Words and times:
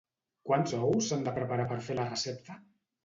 Quants 0.49 0.73
ous 0.77 1.09
s'han 1.11 1.25
de 1.27 1.33
preparar 1.37 1.67
per 1.73 1.77
fer 1.91 1.99
la 2.01 2.09
recepta? 2.11 2.57